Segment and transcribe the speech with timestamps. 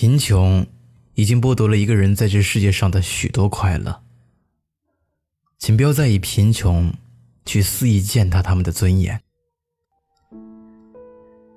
[0.00, 0.64] 贫穷
[1.14, 4.04] 已经剥夺了一个人在这世界上的许多快乐。
[5.58, 6.94] 请不要再以贫穷
[7.44, 9.20] 去肆意践踏他们的尊严。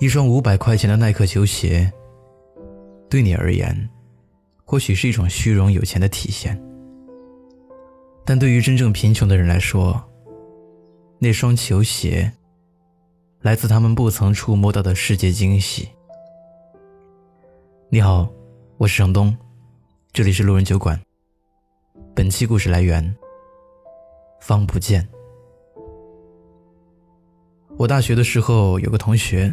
[0.00, 1.90] 一双五百块钱的耐克球鞋，
[3.08, 3.88] 对你而言，
[4.66, 6.62] 或许是一种虚荣有钱的体现，
[8.22, 10.06] 但对于真正贫穷的人来说，
[11.18, 12.30] 那双球鞋
[13.40, 15.88] 来自他们不曾触摸到的世界惊喜。
[17.96, 18.30] 你好，
[18.76, 19.34] 我是程东，
[20.12, 21.00] 这里是路人酒馆。
[22.14, 23.16] 本期故事来源：
[24.38, 25.08] 方不见。
[27.78, 29.50] 我大学的时候有个同学，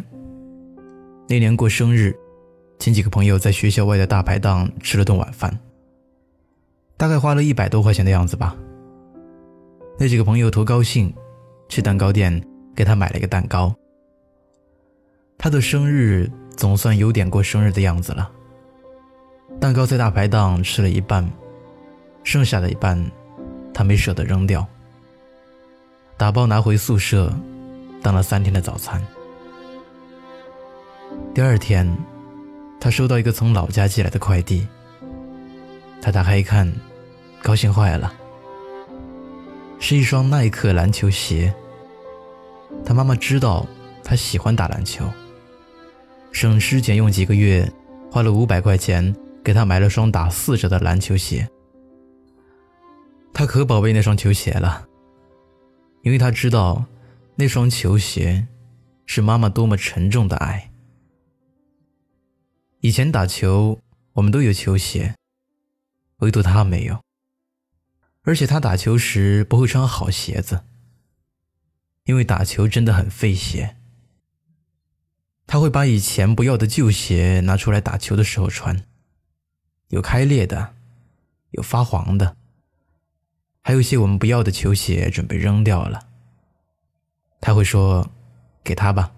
[1.26, 2.14] 那年过生日，
[2.78, 5.58] 请几个朋友在学校外的大排档吃了顿晚饭，
[6.98, 8.54] 大概花了一百多块钱的样子吧。
[9.98, 11.10] 那几个朋友图高兴，
[11.70, 13.74] 去蛋糕店给他买了一个蛋糕。
[15.38, 16.30] 他的生日。
[16.56, 18.30] 总算有点过生日的样子了。
[19.64, 21.26] 蛋糕在大排档吃了一半，
[22.22, 23.02] 剩下的一半，
[23.72, 24.66] 他没舍得扔掉，
[26.18, 27.32] 打包拿回宿舍，
[28.02, 29.02] 当了三天的早餐。
[31.32, 31.90] 第二天，
[32.78, 34.68] 他收到一个从老家寄来的快递。
[36.02, 36.70] 他打开一看，
[37.42, 38.12] 高兴坏了，
[39.78, 41.50] 是一双耐克篮球鞋。
[42.84, 43.66] 他妈妈知道
[44.02, 45.06] 他喜欢打篮球。
[46.32, 47.66] 省吃俭用几个月，
[48.12, 51.48] 花了五百块钱给他买了双打四折的篮球鞋。
[53.32, 54.88] 他可宝贝那双球鞋了，
[56.02, 56.86] 因为他知道，
[57.36, 58.48] 那双球鞋
[59.06, 60.70] 是妈妈多么沉重的爱。
[62.80, 63.80] 以前打球，
[64.14, 65.14] 我们都有球鞋，
[66.18, 67.00] 唯独他没有。
[68.22, 70.62] 而且他打球时不会穿好鞋子，
[72.04, 73.76] 因为打球真的很费鞋。
[75.46, 78.86] 他会把以前不要的旧鞋拿出来打球的时候穿，
[79.88, 80.74] 有开裂的，
[81.50, 82.36] 有发黄的，
[83.62, 86.00] 还有一些我们不要的球鞋准备扔掉了。
[87.40, 88.06] 他会说
[88.64, 89.12] ：“给他吧，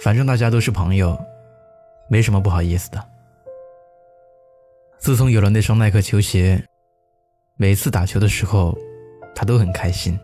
[0.00, 1.18] 反正大家都是朋友，
[2.08, 3.08] 没什么不好意思的。”
[4.98, 6.64] 自从有了那双耐克球鞋，
[7.56, 8.76] 每次打球的时候，
[9.34, 10.18] 他都很开心。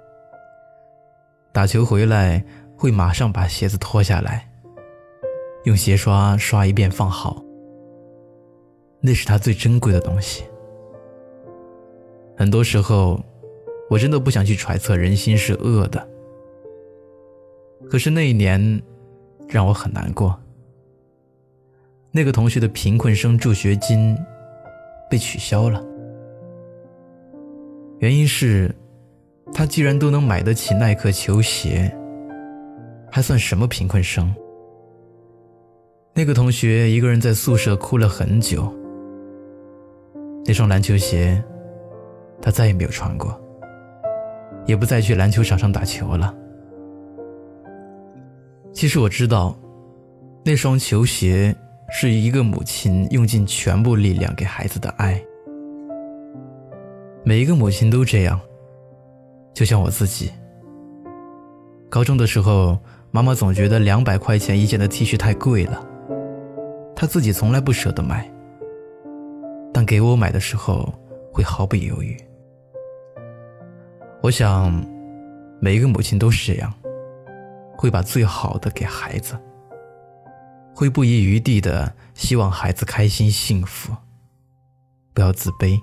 [1.52, 2.44] 打球回来。
[2.76, 4.50] 会马上把鞋子脱下来，
[5.62, 7.40] 用鞋刷刷一遍放好。
[9.06, 10.44] 那是他最珍贵的东西。
[12.34, 13.22] 很多时候，
[13.90, 16.08] 我真的不想去揣测人心是恶的。
[17.90, 18.82] 可是那一年，
[19.46, 20.34] 让我很难过。
[22.10, 24.16] 那个同学的贫困生助学金
[25.10, 25.84] 被取消了，
[27.98, 28.74] 原因是，
[29.52, 31.94] 他既然都能买得起耐克球鞋。
[33.10, 34.34] 还算什么贫困生？
[36.14, 38.74] 那个同学一个人在宿舍哭了很久。
[40.46, 41.42] 那双篮球鞋，
[42.40, 43.40] 他再也没有穿过，
[44.66, 46.34] 也不再去篮球场上打球了。
[48.72, 49.56] 其实我知道，
[50.44, 51.54] 那双球鞋
[51.90, 55.22] 是一个母亲用尽全部力量给孩子的爱。
[57.24, 58.40] 每一个母亲都这样，
[59.54, 60.30] 就像我自己。
[61.88, 62.78] 高中的时候。
[63.14, 65.86] 妈妈总觉得两百块钱一件的 T 恤太贵了，
[66.96, 68.28] 她自己从来不舍得买，
[69.74, 70.94] 但给我买的时候
[71.32, 72.16] 会毫不犹豫。
[74.22, 74.72] 我想，
[75.60, 76.72] 每一个母亲都是这样，
[77.76, 79.36] 会把最好的给孩子，
[80.72, 83.92] 会不遗余力的希望孩子开心幸福，
[85.12, 85.76] 不要自卑。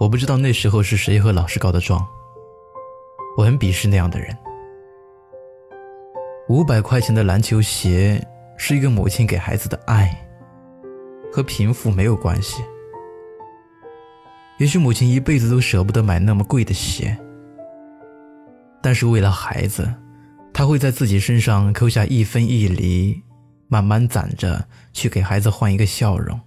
[0.00, 2.08] 我不知道那时候是谁和老师告的状，
[3.36, 4.34] 我很鄙视那样的人。
[6.48, 10.27] 五百块钱的篮球鞋是一个母亲给孩子的爱，
[11.32, 12.62] 和贫富没有关系。
[14.58, 17.16] 也许母亲一辈子都舍不得买那么贵的鞋，
[18.82, 19.94] 但是为了孩子，
[20.52, 23.22] 她会在自己身上抠下一分一厘，
[23.68, 26.40] 慢慢攒着去给孩子换一个笑容。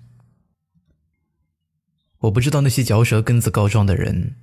[2.20, 4.36] 我不知道那些嚼舌根子告状的人，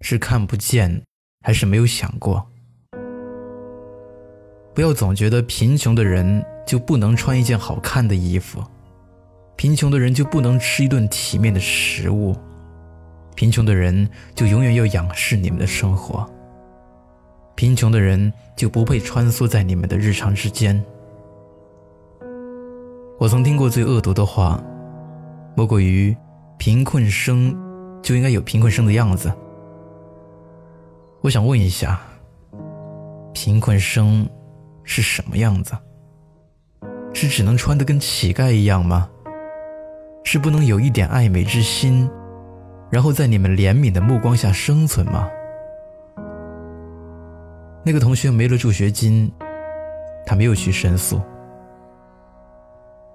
[0.00, 1.02] 是看不见，
[1.42, 2.50] 还是没有想过。
[4.74, 8.64] 不要总觉得贫穷的人就不能穿一件好看的衣服，
[9.58, 12.32] 贫穷的人就不能吃一顿体面的食物，
[13.34, 16.24] 贫穷的人就永远要仰视你们的生活，
[17.56, 20.80] 贫穷的人就不配穿梭在你们的日常之间。
[23.18, 24.62] 我曾听过最恶毒的话，
[25.56, 26.16] 莫过于
[26.56, 27.52] 贫困生
[28.00, 29.28] 就应该有贫困生的样子。
[31.20, 32.00] 我想问一下，
[33.34, 34.24] 贫困生。
[34.90, 35.76] 是什么样子？
[37.12, 39.10] 是只能穿得跟乞丐一样吗？
[40.30, 42.06] 是不能有一点爱美之心，
[42.90, 45.26] 然后在你们怜悯的目光下生存吗？
[47.82, 49.32] 那个同学没了助学金，
[50.26, 51.18] 他没有去申诉。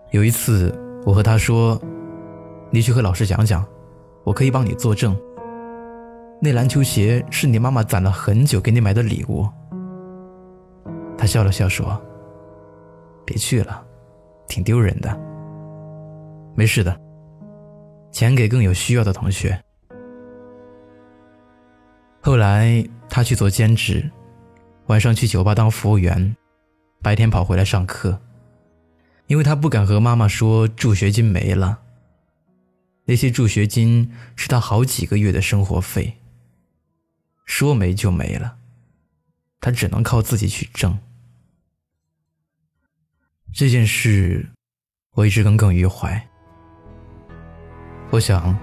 [0.10, 0.76] 有一次，
[1.06, 1.80] 我和他说
[2.74, 3.64] ：“你去和老师讲讲，
[4.24, 5.16] 我可以帮你作证。
[6.42, 9.48] 那篮球鞋是你妈妈攒了很久给你买的礼物。”
[11.16, 11.96] 他笑了笑说
[13.24, 13.86] ：“别去了，
[14.48, 15.16] 挺丢人的。
[16.56, 16.96] 没事的，
[18.14, 19.62] 钱给更有需要的同学。”
[22.24, 24.10] 后来他去做兼职。
[24.88, 26.36] 晚上去酒吧当服务员，
[27.02, 28.22] 白天跑回来上课，
[29.28, 31.80] 因为他不敢和妈妈说助学金没了。
[33.06, 36.18] 那些助学金是他好几个月的生活费，
[37.46, 38.58] 说没就没了，
[39.62, 41.00] 他只能靠自己去挣。
[43.54, 44.50] 这件事
[45.12, 46.30] 我一直耿耿于怀。
[48.14, 48.56] 我想，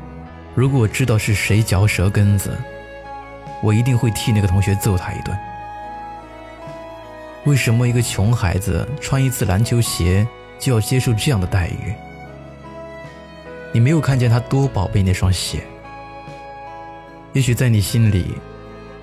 [0.54, 2.56] 如果我知道是谁嚼舌根子，
[3.60, 5.36] 我一定会替那个同学揍他一顿。
[7.46, 10.24] 为什么一个穷孩子穿一次篮球鞋
[10.56, 11.92] 就要接受这样的待遇？
[13.72, 15.64] 你没有看见他多宝贝那双鞋。
[17.32, 18.36] 也许在你心里，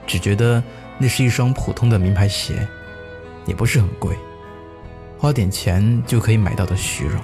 [0.06, 0.64] 只觉得
[0.98, 2.66] 那是一双普通的名牌鞋，
[3.46, 4.16] 也不是很贵，
[5.18, 7.22] 花点钱就可以买到的虚荣。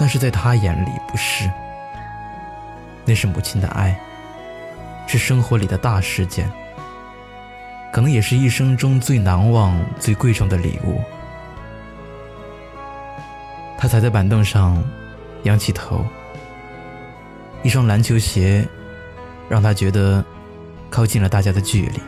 [0.00, 1.50] 但是在他眼里不是，
[3.04, 3.94] 那是母亲的爱，
[5.06, 6.50] 是生活里的大事件。
[7.92, 11.02] 可能也是一生中最难忘、最贵重的礼物。
[13.76, 14.82] 他踩在板凳上，
[15.42, 16.02] 仰起头。
[17.62, 18.66] 一双篮球鞋，
[19.50, 20.24] 让他觉得
[20.88, 22.00] 靠近了大家的距离。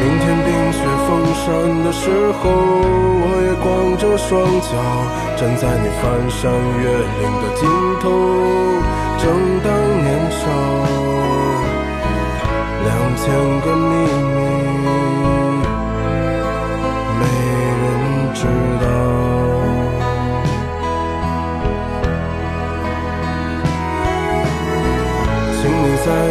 [0.00, 3.37] 明天冰雪封山的时候，
[3.98, 4.68] 着双脚
[5.36, 7.68] 站在你翻山越岭的尽
[8.00, 8.08] 头，
[9.18, 9.26] 正
[9.64, 9.66] 当
[10.04, 10.40] 年少。
[12.84, 13.26] 两千
[13.60, 13.92] 个秘